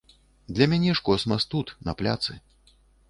[0.55, 2.41] Для мяне ж космас тут, на пляцы.